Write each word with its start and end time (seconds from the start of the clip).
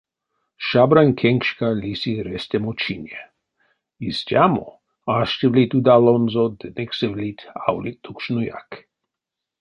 Шабрань 0.67 1.13
кенкшка 1.19 1.69
лиси 1.81 2.13
рестамо 2.27 2.71
чине... 2.81 3.19
истямо— 4.07 4.67
аштевлить 5.17 5.75
удалонзо 5.79 6.45
ды 6.59 6.67
никсевлить, 6.77 7.47
аволить 7.65 8.01
тукшнояк. 8.05 8.69